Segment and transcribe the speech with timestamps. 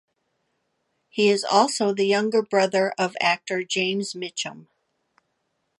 [1.09, 4.65] He is also the younger brother of actor James Mitchum.